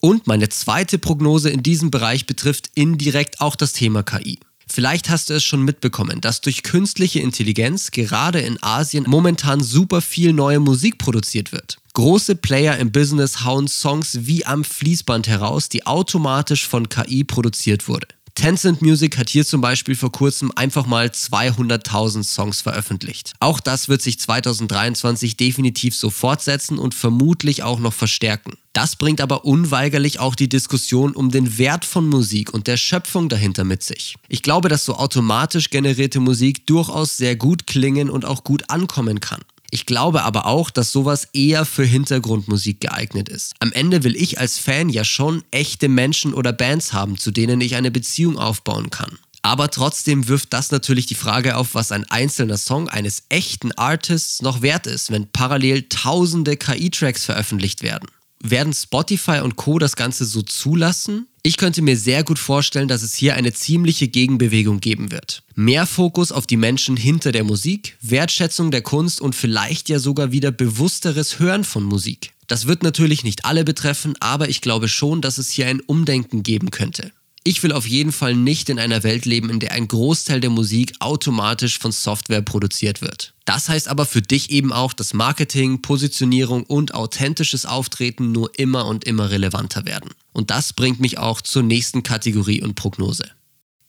Und 0.00 0.26
meine 0.26 0.50
zweite 0.50 0.98
Prognose 0.98 1.48
in 1.48 1.62
diesem 1.62 1.90
Bereich 1.90 2.26
betrifft 2.26 2.70
indirekt 2.74 3.40
auch 3.40 3.56
das 3.56 3.72
Thema 3.72 4.02
KI. 4.02 4.38
Vielleicht 4.70 5.08
hast 5.08 5.30
du 5.30 5.34
es 5.34 5.44
schon 5.44 5.62
mitbekommen, 5.62 6.20
dass 6.20 6.42
durch 6.42 6.62
künstliche 6.62 7.20
Intelligenz 7.20 7.90
gerade 7.90 8.40
in 8.40 8.62
Asien 8.62 9.04
momentan 9.06 9.62
super 9.62 10.02
viel 10.02 10.34
neue 10.34 10.60
Musik 10.60 10.98
produziert 10.98 11.52
wird. 11.52 11.78
Große 11.94 12.34
Player 12.34 12.76
im 12.78 12.90
Business 12.90 13.44
hauen 13.44 13.68
Songs 13.68 14.26
wie 14.26 14.44
am 14.44 14.64
Fließband 14.64 15.28
heraus, 15.28 15.68
die 15.68 15.86
automatisch 15.86 16.66
von 16.66 16.88
KI 16.88 17.22
produziert 17.22 17.86
wurde. 17.86 18.08
Tencent 18.34 18.82
Music 18.82 19.16
hat 19.16 19.30
hier 19.30 19.46
zum 19.46 19.60
Beispiel 19.60 19.94
vor 19.94 20.10
kurzem 20.10 20.50
einfach 20.56 20.86
mal 20.86 21.06
200.000 21.06 22.24
Songs 22.24 22.62
veröffentlicht. 22.62 23.34
Auch 23.38 23.60
das 23.60 23.88
wird 23.88 24.02
sich 24.02 24.18
2023 24.18 25.36
definitiv 25.36 25.94
so 25.94 26.10
fortsetzen 26.10 26.80
und 26.80 26.96
vermutlich 26.96 27.62
auch 27.62 27.78
noch 27.78 27.92
verstärken. 27.92 28.54
Das 28.72 28.96
bringt 28.96 29.20
aber 29.20 29.44
unweigerlich 29.44 30.18
auch 30.18 30.34
die 30.34 30.48
Diskussion 30.48 31.14
um 31.14 31.30
den 31.30 31.58
Wert 31.58 31.84
von 31.84 32.08
Musik 32.08 32.52
und 32.52 32.66
der 32.66 32.76
Schöpfung 32.76 33.28
dahinter 33.28 33.62
mit 33.62 33.84
sich. 33.84 34.16
Ich 34.28 34.42
glaube, 34.42 34.68
dass 34.68 34.84
so 34.84 34.96
automatisch 34.96 35.70
generierte 35.70 36.18
Musik 36.18 36.66
durchaus 36.66 37.16
sehr 37.16 37.36
gut 37.36 37.68
klingen 37.68 38.10
und 38.10 38.24
auch 38.24 38.42
gut 38.42 38.68
ankommen 38.68 39.20
kann. 39.20 39.42
Ich 39.70 39.86
glaube 39.86 40.22
aber 40.22 40.46
auch, 40.46 40.70
dass 40.70 40.92
sowas 40.92 41.28
eher 41.32 41.64
für 41.64 41.84
Hintergrundmusik 41.84 42.80
geeignet 42.80 43.28
ist. 43.28 43.54
Am 43.58 43.72
Ende 43.72 44.04
will 44.04 44.14
ich 44.14 44.38
als 44.38 44.58
Fan 44.58 44.88
ja 44.88 45.04
schon 45.04 45.42
echte 45.50 45.88
Menschen 45.88 46.32
oder 46.32 46.52
Bands 46.52 46.92
haben, 46.92 47.18
zu 47.18 47.30
denen 47.30 47.60
ich 47.60 47.74
eine 47.74 47.90
Beziehung 47.90 48.38
aufbauen 48.38 48.90
kann. 48.90 49.18
Aber 49.42 49.70
trotzdem 49.70 50.26
wirft 50.26 50.54
das 50.54 50.70
natürlich 50.70 51.04
die 51.04 51.14
Frage 51.14 51.56
auf, 51.56 51.74
was 51.74 51.92
ein 51.92 52.08
einzelner 52.10 52.56
Song 52.56 52.88
eines 52.88 53.24
echten 53.28 53.72
Artists 53.72 54.40
noch 54.40 54.62
wert 54.62 54.86
ist, 54.86 55.10
wenn 55.10 55.30
parallel 55.30 55.82
tausende 55.90 56.56
KI-Tracks 56.56 57.26
veröffentlicht 57.26 57.82
werden. 57.82 58.08
Werden 58.46 58.74
Spotify 58.74 59.40
und 59.42 59.56
Co 59.56 59.78
das 59.78 59.96
Ganze 59.96 60.26
so 60.26 60.42
zulassen? 60.42 61.28
Ich 61.42 61.56
könnte 61.56 61.80
mir 61.80 61.96
sehr 61.96 62.24
gut 62.24 62.38
vorstellen, 62.38 62.88
dass 62.88 63.02
es 63.02 63.14
hier 63.14 63.36
eine 63.36 63.54
ziemliche 63.54 64.06
Gegenbewegung 64.06 64.80
geben 64.80 65.10
wird. 65.10 65.42
Mehr 65.54 65.86
Fokus 65.86 66.30
auf 66.30 66.46
die 66.46 66.58
Menschen 66.58 66.98
hinter 66.98 67.32
der 67.32 67.42
Musik, 67.42 67.96
Wertschätzung 68.02 68.70
der 68.70 68.82
Kunst 68.82 69.22
und 69.22 69.34
vielleicht 69.34 69.88
ja 69.88 69.98
sogar 69.98 70.30
wieder 70.30 70.50
bewussteres 70.50 71.38
Hören 71.38 71.64
von 71.64 71.84
Musik. 71.84 72.32
Das 72.46 72.66
wird 72.66 72.82
natürlich 72.82 73.24
nicht 73.24 73.46
alle 73.46 73.64
betreffen, 73.64 74.14
aber 74.20 74.50
ich 74.50 74.60
glaube 74.60 74.88
schon, 74.88 75.22
dass 75.22 75.38
es 75.38 75.50
hier 75.50 75.66
ein 75.66 75.80
Umdenken 75.80 76.42
geben 76.42 76.70
könnte. 76.70 77.12
Ich 77.44 77.62
will 77.62 77.72
auf 77.72 77.86
jeden 77.86 78.12
Fall 78.12 78.34
nicht 78.34 78.68
in 78.68 78.78
einer 78.78 79.02
Welt 79.02 79.26
leben, 79.26 79.48
in 79.48 79.60
der 79.60 79.72
ein 79.72 79.88
Großteil 79.88 80.40
der 80.40 80.50
Musik 80.50 80.94
automatisch 81.00 81.78
von 81.78 81.92
Software 81.92 82.42
produziert 82.42 83.00
wird. 83.00 83.33
Das 83.44 83.68
heißt 83.68 83.88
aber 83.88 84.06
für 84.06 84.22
dich 84.22 84.50
eben 84.50 84.72
auch, 84.72 84.92
dass 84.92 85.12
Marketing, 85.12 85.82
Positionierung 85.82 86.64
und 86.64 86.94
authentisches 86.94 87.66
Auftreten 87.66 88.32
nur 88.32 88.58
immer 88.58 88.86
und 88.86 89.04
immer 89.04 89.30
relevanter 89.30 89.84
werden. 89.84 90.10
Und 90.32 90.50
das 90.50 90.72
bringt 90.72 91.00
mich 91.00 91.18
auch 91.18 91.40
zur 91.40 91.62
nächsten 91.62 92.02
Kategorie 92.02 92.62
und 92.62 92.74
Prognose. 92.74 93.30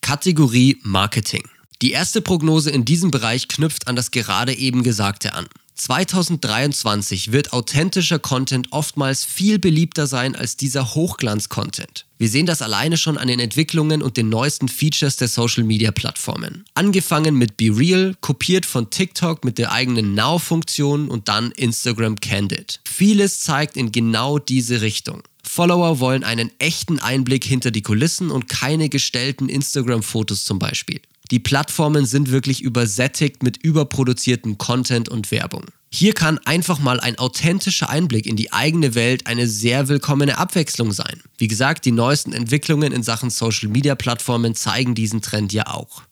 Kategorie 0.01 0.79
Marketing. 0.83 1.43
Die 1.81 1.91
erste 1.91 2.21
Prognose 2.21 2.69
in 2.69 2.85
diesem 2.85 3.11
Bereich 3.11 3.47
knüpft 3.47 3.87
an 3.87 3.95
das 3.95 4.11
gerade 4.11 4.53
eben 4.53 4.83
Gesagte 4.83 5.33
an. 5.33 5.47
2023 5.75 7.33
wird 7.33 7.51
authentischer 7.51 8.17
Content 8.17 8.71
oftmals 8.71 9.25
viel 9.25 9.59
beliebter 9.59 10.07
sein 10.07 10.33
als 10.33 10.55
dieser 10.55 10.95
Hochglanz-Content. 10.95 12.05
Wir 12.17 12.29
sehen 12.29 12.45
das 12.45 12.61
alleine 12.61 12.95
schon 12.95 13.17
an 13.17 13.27
den 13.27 13.41
Entwicklungen 13.41 14.01
und 14.01 14.15
den 14.15 14.29
neuesten 14.29 14.69
Features 14.69 15.17
der 15.17 15.27
Social-Media-Plattformen. 15.27 16.63
Angefangen 16.75 17.35
mit 17.35 17.57
Be 17.57 17.75
Real, 17.75 18.15
kopiert 18.21 18.65
von 18.65 18.89
TikTok 18.89 19.43
mit 19.43 19.57
der 19.57 19.73
eigenen 19.73 20.15
Now-Funktion 20.15 21.09
und 21.09 21.27
dann 21.27 21.51
Instagram 21.51 22.21
Candid. 22.21 22.79
Vieles 22.85 23.41
zeigt 23.41 23.75
in 23.75 23.91
genau 23.91 24.39
diese 24.39 24.79
Richtung. 24.79 25.23
Follower 25.43 25.99
wollen 25.99 26.23
einen 26.23 26.51
echten 26.57 26.99
Einblick 26.99 27.43
hinter 27.43 27.71
die 27.71 27.81
Kulissen 27.81 28.31
und 28.31 28.47
keine 28.47 28.87
gestellten 28.87 29.49
Instagram-Fotos 29.49 30.45
zum 30.45 30.57
Beispiel. 30.57 31.01
Die 31.31 31.39
Plattformen 31.39 32.05
sind 32.05 32.31
wirklich 32.31 32.61
übersättigt 32.61 33.41
mit 33.41 33.57
überproduziertem 33.57 34.57
Content 34.57 35.09
und 35.09 35.31
Werbung. 35.31 35.65
Hier 35.91 36.13
kann 36.13 36.39
einfach 36.39 36.79
mal 36.79 36.99
ein 36.99 37.17
authentischer 37.17 37.89
Einblick 37.89 38.25
in 38.25 38.35
die 38.35 38.51
eigene 38.51 38.95
Welt 38.95 39.27
eine 39.27 39.47
sehr 39.47 39.87
willkommene 39.87 40.37
Abwechslung 40.37 40.91
sein. 40.91 41.21
Wie 41.37 41.47
gesagt, 41.47 41.85
die 41.85 41.91
neuesten 41.91 42.33
Entwicklungen 42.33 42.91
in 42.91 43.01
Sachen 43.01 43.29
Social-Media-Plattformen 43.29 44.55
zeigen 44.55 44.93
diesen 44.93 45.21
Trend 45.21 45.53
ja 45.53 45.67
auch. 45.67 46.03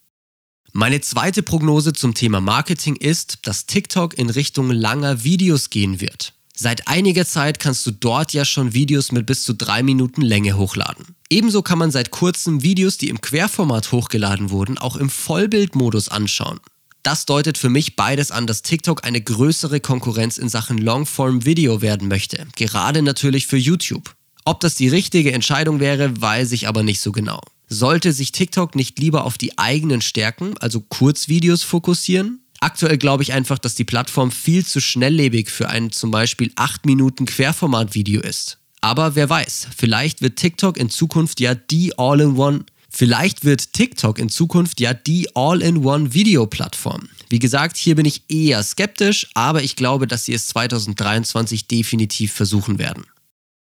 Meine 0.71 1.01
zweite 1.01 1.43
Prognose 1.43 1.93
zum 1.93 2.15
Thema 2.15 2.41
Marketing 2.41 2.95
ist, 2.95 3.45
dass 3.45 3.67
TikTok 3.67 4.17
in 4.17 4.29
Richtung 4.29 4.71
langer 4.71 5.23
Videos 5.23 5.69
gehen 5.69 6.01
wird. 6.01 6.33
Seit 6.55 6.87
einiger 6.87 7.25
Zeit 7.25 7.59
kannst 7.59 7.85
du 7.85 7.91
dort 7.91 8.33
ja 8.33 8.45
schon 8.45 8.73
Videos 8.73 9.11
mit 9.11 9.25
bis 9.25 9.43
zu 9.43 9.53
drei 9.53 9.83
Minuten 9.83 10.21
Länge 10.21 10.55
hochladen. 10.55 11.15
Ebenso 11.33 11.63
kann 11.63 11.79
man 11.79 11.89
seit 11.89 12.11
kurzem 12.11 12.61
Videos, 12.61 12.99
die 12.99 13.09
im 13.09 13.19
Querformat 13.19 13.91
hochgeladen 13.91 14.51
wurden, 14.51 14.77
auch 14.77 14.95
im 14.95 15.09
Vollbildmodus 15.09 16.07
anschauen. 16.09 16.59
Das 17.01 17.25
deutet 17.25 17.57
für 17.57 17.69
mich 17.69 17.95
beides 17.95 18.29
an, 18.29 18.45
dass 18.45 18.61
TikTok 18.61 19.03
eine 19.03 19.19
größere 19.19 19.79
Konkurrenz 19.79 20.37
in 20.37 20.47
Sachen 20.47 20.77
Longform-Video 20.77 21.81
werden 21.81 22.07
möchte, 22.07 22.45
gerade 22.55 23.01
natürlich 23.01 23.47
für 23.47 23.57
YouTube. 23.57 24.13
Ob 24.45 24.59
das 24.59 24.75
die 24.75 24.89
richtige 24.89 25.31
Entscheidung 25.31 25.79
wäre, 25.79 26.21
weiß 26.21 26.51
ich 26.51 26.67
aber 26.67 26.83
nicht 26.83 27.01
so 27.01 27.11
genau. 27.11 27.41
Sollte 27.67 28.13
sich 28.13 28.31
TikTok 28.31 28.75
nicht 28.75 28.99
lieber 28.99 29.25
auf 29.25 29.39
die 29.39 29.57
eigenen 29.57 30.01
Stärken, 30.01 30.55
also 30.59 30.81
Kurzvideos, 30.81 31.63
fokussieren? 31.63 32.41
Aktuell 32.59 32.99
glaube 32.99 33.23
ich 33.23 33.33
einfach, 33.33 33.57
dass 33.57 33.73
die 33.73 33.85
Plattform 33.85 34.31
viel 34.31 34.63
zu 34.63 34.79
schnelllebig 34.79 35.49
für 35.49 35.67
ein 35.67 35.91
zum 35.91 36.11
Beispiel 36.11 36.51
8 36.57 36.85
Minuten 36.85 37.25
Querformat-Video 37.25 38.21
ist. 38.21 38.59
Aber 38.83 39.15
wer 39.15 39.29
weiß, 39.29 39.69
vielleicht 39.77 40.21
wird 40.21 40.35
TikTok 40.35 40.75
in 40.75 40.89
Zukunft 40.89 41.39
ja 41.39 41.55
die 41.55 41.97
All-in-One 41.97 42.65
Vielleicht 42.89 43.43
wird 43.43 43.73
TikTok 43.73 44.19
in 44.19 44.29
Zukunft 44.29 44.79
ja 44.79 44.93
die 44.93 45.35
All-in-One-Video-Plattform. 45.35 47.07
Wie 47.29 47.39
gesagt, 47.39 47.77
hier 47.77 47.95
bin 47.95 48.05
ich 48.05 48.23
eher 48.29 48.61
skeptisch, 48.61 49.29
aber 49.33 49.63
ich 49.63 49.75
glaube, 49.75 50.05
dass 50.05 50.25
sie 50.25 50.33
es 50.33 50.47
2023 50.47 51.67
definitiv 51.67 52.33
versuchen 52.33 52.77
werden. 52.77 53.05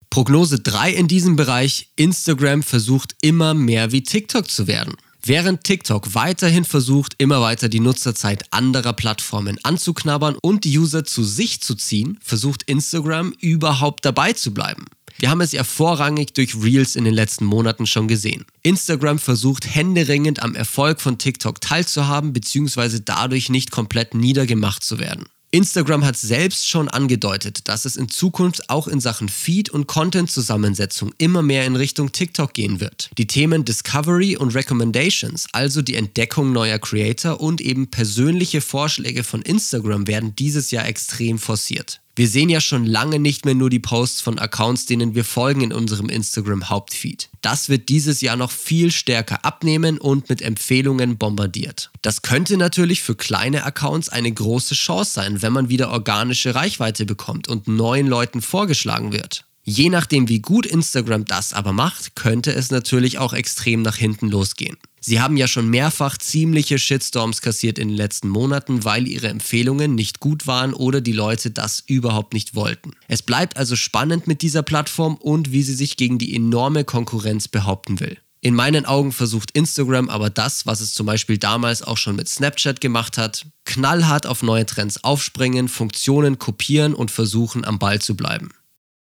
Prognose 0.09 0.59
3 0.59 0.91
in 0.91 1.07
diesem 1.07 1.37
Bereich, 1.37 1.91
Instagram 1.95 2.63
versucht 2.63 3.15
immer 3.21 3.53
mehr 3.53 3.93
wie 3.93 4.03
TikTok 4.03 4.49
zu 4.49 4.67
werden. 4.67 4.95
Während 5.23 5.63
TikTok 5.63 6.15
weiterhin 6.15 6.65
versucht, 6.65 7.13
immer 7.19 7.41
weiter 7.41 7.69
die 7.69 7.79
Nutzerzeit 7.79 8.43
anderer 8.51 8.93
Plattformen 8.93 9.59
anzuknabbern 9.63 10.35
und 10.41 10.65
die 10.65 10.77
User 10.77 11.05
zu 11.05 11.23
sich 11.23 11.61
zu 11.61 11.75
ziehen, 11.75 12.17
versucht 12.21 12.63
Instagram 12.63 13.33
überhaupt 13.39 14.03
dabei 14.03 14.33
zu 14.33 14.53
bleiben. 14.53 14.87
Wir 15.20 15.30
haben 15.30 15.41
es 15.41 15.51
ja 15.51 15.63
vorrangig 15.63 16.34
durch 16.34 16.56
Reels 16.62 16.96
in 16.96 17.03
den 17.03 17.13
letzten 17.13 17.46
Monaten 17.46 17.86
schon 17.86 18.08
gesehen. 18.08 18.46
Instagram 18.63 19.20
versucht 19.20 19.65
händeringend 19.74 20.41
am 20.41 20.56
Erfolg 20.56 21.01
von 21.01 21.18
TikTok 21.18 21.62
teilzuhaben 21.62 22.34
bzw. 22.34 23.00
dadurch 23.03 23.50
nicht 23.50 23.72
komplett 23.72 24.13
niedergemacht 24.13 24.84
zu 24.84 25.00
werden. 25.00 25.25
Instagram 25.53 26.06
hat 26.06 26.15
selbst 26.15 26.70
schon 26.70 26.88
angedeutet, 26.88 27.68
dass 27.68 27.84
es 27.84 27.98
in 27.98 28.08
Zukunft 28.08 28.70
auch 28.70 28.88
in 28.88 29.01
Sachen 29.01 29.27
Feed- 29.27 29.70
und 29.70 29.86
Content-Zusammensetzung 29.86 31.12
immer 31.18 31.41
mehr 31.41 31.65
in 31.65 31.75
Richtung 31.75 32.13
TikTok 32.13 32.53
gehen 32.53 32.80
wird. 32.80 33.10
Die 33.18 33.27
Themen 33.27 33.65
Discovery 33.65 34.38
und 34.38 34.56
Recommendations, 34.56 35.48
also 35.51 35.82
die 35.82 35.96
Entdeckung 35.96 36.53
neuer 36.53 36.80
Creator 36.80 37.41
und 37.41 37.60
eben 37.60 37.91
persönliche 37.91 38.62
Vorschläge 38.62 39.25
von 39.25 39.41
Instagram 39.41 40.08
werden 40.08 40.36
dieses 40.38 40.72
Jahr 40.72 40.88
extrem 40.88 41.38
forciert. 41.38 42.00
Wir 42.15 42.27
sehen 42.27 42.50
ja 42.50 42.60
schon 42.60 42.86
lange 42.86 43.20
nicht 43.20 43.46
mehr 43.46 43.56
nur 43.56 43.70
die 43.70 43.80
Posts 43.80 44.22
von 44.22 44.38
Accounts, 44.38 44.86
denen 44.86 45.15
wir 45.15 45.24
folgen 45.24 45.62
in 45.62 45.72
unserem 45.72 46.10
Instagram 46.10 46.70
Hauptfeed. 46.70 47.30
Das 47.41 47.70
wird 47.70 47.88
dieses 47.88 48.20
Jahr 48.22 48.36
noch 48.36 48.51
viel 48.51 48.91
stärker 48.91 49.46
abnehmen 49.46 49.98
und 49.98 50.30
mit 50.30 50.41
Empfehlungen 50.41 51.18
bombardiert. 51.18 51.89
Das 52.01 52.22
könnte 52.22 52.58
natürlich 52.58 53.01
für 53.01 53.15
kleine 53.15 53.63
Accounts 53.63 54.10
eine 54.10 54.32
große 54.32 54.75
Chance 54.75 55.12
sein, 55.13 55.41
wenn 55.41 55.53
man 55.53 55.70
wieder 55.70 55.91
organische 55.91 56.53
Reichweite 56.53 57.06
bekommt 57.06 57.48
und 57.48 57.68
neuen 57.68 58.08
Leuten 58.08 58.41
vorgeschlagen 58.41 59.13
wird. 59.13 59.46
Je 59.63 59.89
nachdem, 59.89 60.27
wie 60.27 60.39
gut 60.39 60.65
Instagram 60.65 61.25
das 61.25 61.53
aber 61.53 61.72
macht, 61.72 62.15
könnte 62.15 62.51
es 62.51 62.72
natürlich 62.72 63.20
auch 63.20 63.34
extrem 63.34 63.84
nach 63.84 63.96
hinten 63.96 64.30
losgehen. 64.30 64.77
Sie 65.00 65.20
haben 65.20 65.38
ja 65.38 65.48
schon 65.48 65.70
mehrfach 65.70 66.18
ziemliche 66.18 66.80
Shitstorms 66.80 67.41
kassiert 67.41 67.80
in 67.80 67.89
den 67.89 67.98
letzten 67.98 68.30
Monaten, 68.30 68.84
weil 68.86 69.08
ihre 69.08 69.30
Empfehlungen 69.30 69.96
nicht 69.96 70.20
gut 70.20 70.48
waren 70.48 70.74
oder 70.74 71.01
die 71.01 71.12
Leute 71.12 71.51
das 71.51 71.84
überhaupt 71.86 72.34
nicht 72.34 72.56
wollten. 72.56 72.91
Es 73.08 73.22
bleibt 73.22 73.58
also 73.58 73.75
spannend 73.75 74.27
mit 74.27 74.41
dieser 74.41 74.63
Plattform 74.63 75.15
und 75.15 75.51
wie 75.51 75.63
sie 75.63 75.74
sich 75.74 75.98
gegen 75.98 76.18
die 76.18 76.36
enorme 76.36 76.84
Konkurrenz 76.84 77.48
behaupten 77.48 78.00
will. 78.00 78.18
In 78.44 78.56
meinen 78.56 78.88
Augen 78.88 79.12
versucht 79.12 79.51
Instagram 79.51 80.10
aber 80.10 80.32
das, 80.32 80.65
was 80.65 80.82
es 80.82 80.96
zum 80.96 81.06
Beispiel 81.06 81.38
damals 81.38 81.84
auch 81.84 81.98
schon 81.98 82.15
mit 82.15 82.27
Snapchat 82.27 82.82
gemacht 82.82 83.20
hat, 83.20 83.46
knallhart 83.65 84.25
auf 84.25 84.41
neue 84.41 84.65
Trends 84.65 85.03
aufspringen, 85.03 85.68
Funktionen 85.68 86.39
kopieren 86.39 86.96
und 86.96 87.12
versuchen 87.12 87.63
am 87.63 87.77
Ball 87.77 88.01
zu 88.01 88.15
bleiben. 88.15 88.50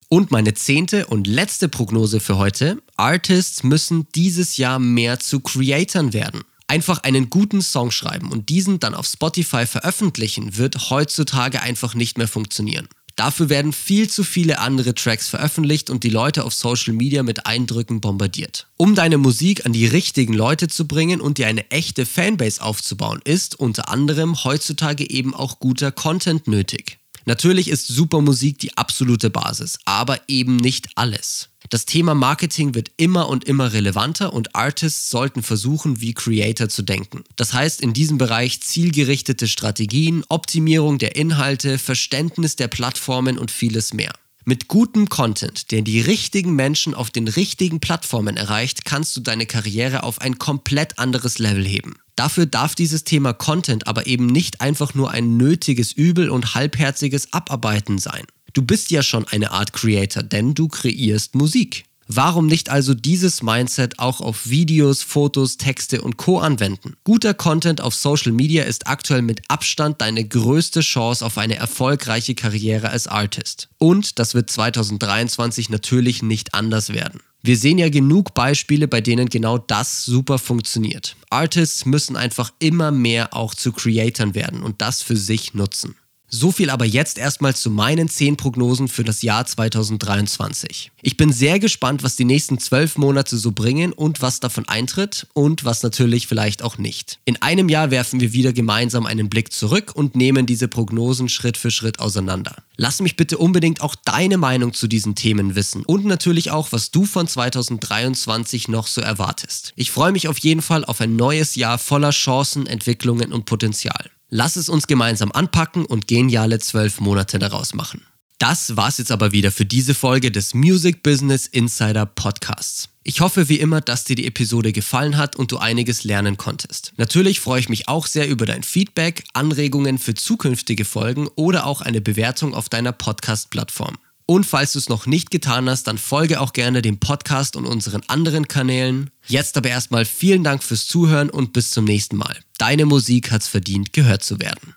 Und 0.10 0.32
meine 0.32 0.54
zehnte 0.54 1.08
und 1.08 1.28
letzte 1.28 1.68
Prognose 1.68 2.22
für 2.22 2.38
heute. 2.38 2.82
Artists 2.96 3.64
müssen 3.64 4.08
dieses 4.16 4.56
Jahr 4.56 4.80
mehr 4.80 5.20
zu 5.20 5.42
Creatoren 5.42 6.14
werden. 6.14 6.44
Einfach 6.68 7.00
einen 7.00 7.30
guten 7.30 7.62
Song 7.62 7.92
schreiben 7.92 8.32
und 8.32 8.50
diesen 8.50 8.80
dann 8.80 8.94
auf 8.94 9.06
Spotify 9.06 9.66
veröffentlichen, 9.66 10.58
wird 10.58 10.90
heutzutage 10.90 11.62
einfach 11.62 11.94
nicht 11.94 12.18
mehr 12.18 12.28
funktionieren. 12.28 12.88
Dafür 13.18 13.50
werden 13.50 13.74
viel 13.74 14.10
zu 14.10 14.24
viele 14.24 14.60
andere 14.60 14.94
Tracks 14.94 15.28
veröffentlicht 15.28 15.90
und 15.90 16.04
die 16.04 16.10
Leute 16.10 16.46
auf 16.46 16.54
Social 16.54 16.94
Media 16.94 17.24
mit 17.24 17.46
Eindrücken 17.46 18.00
bombardiert. 18.00 18.68
Um 18.78 18.96
deine 18.96 19.18
Musik 19.18 19.66
an 19.66 19.74
die 19.74 19.88
richtigen 19.88 20.34
Leute 20.34 20.68
zu 20.68 20.88
bringen 20.88 21.20
und 21.20 21.38
dir 21.38 21.48
eine 21.48 21.70
echte 21.72 22.06
Fanbase 22.06 22.62
aufzubauen, 22.62 23.20
ist 23.24 23.60
unter 23.60 23.90
anderem 23.90 24.44
heutzutage 24.44 25.10
eben 25.10 25.34
auch 25.34 25.60
guter 25.60 25.92
Content 25.92 26.48
nötig. 26.48 27.00
Natürlich 27.28 27.68
ist 27.68 27.88
super 27.88 28.22
Musik 28.22 28.58
die 28.60 28.78
absolute 28.78 29.30
Basis, 29.30 29.80
aber 29.84 30.22
eben 30.30 30.56
nicht 30.56 30.88
alles. 30.96 31.50
Das 31.70 31.86
Thema 31.86 32.16
Marketing 32.16 32.74
wird 32.74 32.92
immer 32.96 33.28
und 33.28 33.44
immer 33.44 33.74
relevanter 33.74 34.32
und 34.32 34.56
Artists 34.56 35.10
sollten 35.10 35.44
versuchen, 35.44 36.00
wie 36.00 36.14
Creator 36.14 36.70
zu 36.70 36.84
denken. 36.84 37.26
Das 37.36 37.52
heißt 37.52 37.82
in 37.82 37.92
diesem 37.92 38.18
Bereich 38.18 38.62
zielgerichtete 38.62 39.50
Strategien, 39.50 40.24
Optimierung 40.30 41.00
der 41.00 41.18
Inhalte, 41.18 41.78
Verständnis 41.78 42.56
der 42.56 42.70
Plattformen 42.70 43.38
und 43.38 43.52
vieles 43.52 43.94
mehr. 43.94 44.14
Mit 44.50 44.70
gutem 44.70 45.10
Content, 45.10 45.72
der 45.72 45.82
die 45.82 46.00
richtigen 46.00 46.56
Menschen 46.56 46.94
auf 46.94 47.10
den 47.10 47.28
richtigen 47.28 47.82
Plattformen 47.82 48.38
erreicht, 48.38 48.86
kannst 48.86 49.14
du 49.18 49.20
deine 49.20 49.46
Karriere 49.46 50.04
auf 50.04 50.22
ein 50.22 50.38
komplett 50.38 51.00
anderes 51.00 51.38
Level 51.38 51.66
heben. 51.66 51.98
Dafür 52.16 52.46
darf 52.46 52.74
dieses 52.74 53.04
Thema 53.04 53.34
Content 53.34 53.88
aber 53.88 54.08
eben 54.08 54.26
nicht 54.28 54.62
einfach 54.62 54.94
nur 54.94 55.12
ein 55.12 55.36
nötiges 55.36 55.92
Übel 55.92 56.30
und 56.30 56.56
halbherziges 56.56 57.34
Abarbeiten 57.34 57.98
sein. 57.98 58.24
Du 58.54 58.62
bist 58.62 58.90
ja 58.90 59.04
schon 59.04 59.28
eine 59.28 59.52
Art 59.52 59.74
Creator, 59.74 60.24
denn 60.24 60.54
du 60.54 60.70
kreierst 60.70 61.36
Musik. 61.36 61.84
Warum 62.08 62.48
nicht 62.48 62.70
also 62.70 62.94
dieses 62.94 63.44
Mindset 63.44 64.00
auch 64.00 64.22
auf 64.22 64.50
Videos, 64.50 65.04
Fotos, 65.04 65.58
Texte 65.58 66.02
und 66.02 66.16
Co 66.16 66.40
anwenden? 66.40 66.96
Guter 67.04 67.34
Content 67.34 67.82
auf 67.82 67.94
Social 67.94 68.32
Media 68.32 68.64
ist 68.64 68.88
aktuell 68.88 69.22
mit 69.22 69.42
Abstand 69.50 70.02
deine 70.02 70.26
größte 70.26 70.80
Chance 70.80 71.26
auf 71.26 71.38
eine 71.38 71.58
erfolgreiche 71.58 72.34
Karriere 72.34 72.90
als 72.90 73.08
Artist. 73.08 73.68
Und 73.78 74.20
das 74.20 74.34
wird 74.36 74.50
2023 74.50 75.70
natürlich 75.70 76.24
nicht 76.24 76.54
anders 76.54 76.94
werden. 76.94 77.20
Wir 77.44 77.58
sehen 77.58 77.78
ja 77.78 77.90
genug 77.90 78.34
Beispiele, 78.34 78.88
bei 78.88 79.02
denen 79.02 79.30
genau 79.30 79.58
das 79.58 80.06
super 80.06 80.40
funktioniert. 80.40 81.16
Artists 81.30 81.86
müssen 81.86 82.16
einfach 82.16 82.52
immer 82.60 82.92
mehr 82.92 83.34
auch 83.34 83.54
zu 83.54 83.72
Creatoren 83.74 84.34
werden 84.34 84.64
und 84.64 84.82
das 84.82 85.02
für 85.02 85.18
sich 85.18 85.54
nutzen. 85.54 85.96
So 86.30 86.52
viel 86.52 86.70
aber 86.70 86.84
jetzt 86.84 87.18
erstmal 87.18 87.56
zu 87.56 87.72
meinen 87.72 88.10
10 88.10 88.36
Prognosen 88.36 88.90
für 88.90 89.06
das 89.06 89.22
Jahr 89.22 89.46
2023. 89.46 90.92
Ich 91.02 91.16
bin 91.16 91.32
sehr 91.32 91.58
gespannt, 91.58 92.04
was 92.04 92.18
die 92.18 92.26
nächsten 92.26 92.60
12 92.60 92.98
Monate 92.98 93.38
so 93.38 93.54
bringen 93.54 93.94
und 93.94 94.22
was 94.22 94.42
davon 94.42 94.68
eintritt 94.68 95.28
und 95.32 95.64
was 95.64 95.84
natürlich 95.84 96.28
vielleicht 96.28 96.64
auch 96.64 96.78
nicht. 96.78 97.20
In 97.24 97.42
einem 97.42 97.70
Jahr 97.70 97.92
werfen 97.92 98.20
wir 98.20 98.34
wieder 98.34 98.52
gemeinsam 98.52 99.06
einen 99.06 99.30
Blick 99.30 99.54
zurück 99.54 99.94
und 99.96 100.18
nehmen 100.18 100.46
diese 100.46 100.68
Prognosen 100.68 101.30
Schritt 101.30 101.56
für 101.56 101.72
Schritt 101.72 102.00
auseinander. 102.00 102.58
Lass 102.76 103.00
mich 103.00 103.16
bitte 103.16 103.38
unbedingt 103.38 103.80
auch 103.80 103.96
deine 103.96 104.38
Meinung 104.38 104.74
zu 104.74 104.88
diesen 104.88 105.16
Themen 105.16 105.56
wissen 105.56 105.86
und 105.86 106.04
natürlich 106.04 106.52
auch, 106.52 106.74
was 106.74 106.92
du 106.92 107.06
von 107.06 107.30
2023 107.30 108.68
noch 108.68 108.88
so 108.88 109.00
erwartest. 109.00 109.72
Ich 109.78 109.92
freue 109.92 110.12
mich 110.12 110.28
auf 110.28 110.40
jeden 110.40 110.62
Fall 110.62 110.84
auf 110.84 111.00
ein 111.00 111.16
neues 111.16 111.56
Jahr 111.56 111.78
voller 111.78 112.10
Chancen, 112.10 112.68
Entwicklungen 112.68 113.32
und 113.32 113.46
Potenzial. 113.46 114.12
Lass 114.30 114.58
es 114.58 114.68
uns 114.68 114.88
gemeinsam 114.88 115.32
anpacken 115.32 115.86
und 115.86 116.08
geniale 116.08 116.60
zwölf 116.60 117.00
Monate 117.00 117.40
daraus 117.40 117.74
machen. 117.74 118.02
Das 118.40 118.76
war's 118.76 118.98
jetzt 119.00 119.12
aber 119.12 119.32
wieder 119.32 119.52
für 119.52 119.66
diese 119.66 119.96
Folge 119.96 120.32
des 120.32 120.54
Music 120.54 121.02
Business 121.02 121.48
Insider 121.48 122.06
Podcasts. 122.06 122.90
Ich 123.04 123.22
hoffe 123.22 123.48
wie 123.48 123.60
immer, 123.60 123.80
dass 123.80 124.04
dir 124.04 124.18
die 124.18 124.28
Episode 124.28 124.74
gefallen 124.74 125.18
hat 125.18 125.38
und 125.38 125.54
du 125.54 125.58
einiges 125.58 126.04
lernen 126.04 126.36
konntest. 126.36 126.92
Natürlich 126.98 127.40
freue 127.40 127.62
ich 127.62 127.70
mich 127.70 127.88
auch 127.88 128.06
sehr 128.06 128.28
über 128.28 128.46
dein 128.46 128.64
Feedback, 128.64 129.24
Anregungen 129.34 129.98
für 129.98 130.14
zukünftige 130.14 130.84
Folgen 130.84 131.30
oder 131.36 131.66
auch 131.66 131.82
eine 131.82 132.02
Bewertung 132.02 132.54
auf 132.54 132.68
deiner 132.68 132.92
Podcast-Plattform. 132.92 133.98
Und 134.30 134.46
falls 134.46 134.74
du 134.74 134.80
es 134.80 134.90
noch 134.90 135.06
nicht 135.06 135.32
getan 135.32 135.70
hast, 135.70 135.88
dann 135.88 135.98
folge 135.98 136.42
auch 136.42 136.52
gerne 136.52 136.82
dem 136.82 137.00
Podcast 137.00 137.56
und 137.56 137.66
unseren 137.66 138.04
anderen 138.08 138.50
Kanälen. 138.50 139.10
Jetzt 139.26 139.56
aber 139.56 139.70
erstmal 139.70 140.04
vielen 140.04 140.44
Dank 140.44 140.64
fürs 140.64 140.86
Zuhören 140.86 141.30
und 141.30 141.54
bis 141.54 141.72
zum 141.72 141.86
nächsten 141.86 142.18
Mal. 142.18 142.38
Deine 142.58 142.86
Musik 142.86 143.32
hat's 143.32 143.48
verdient, 143.48 143.94
gehört 143.94 144.24
zu 144.24 144.42
werden. 144.42 144.76